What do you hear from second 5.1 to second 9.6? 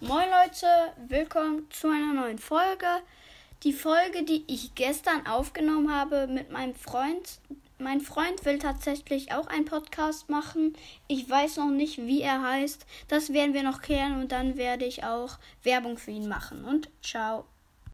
aufgenommen habe mit meinem Freund. Mein Freund will tatsächlich auch